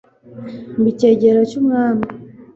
mba 0.77 0.87
icyegera 0.93 1.39
cyumwami 1.51 2.05